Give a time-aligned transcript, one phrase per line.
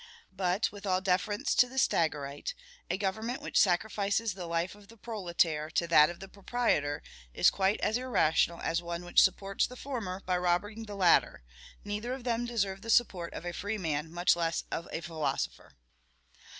[0.35, 2.55] But, with all deference to the Stagirite,
[2.89, 7.03] a government which sacrifices the life of the proletaire to that of the proprietor
[7.35, 11.43] is quite as irrational as one which supports the former by robbing the latter;
[11.85, 15.73] neither of them deserve the support of a free man, much less of a philosopher.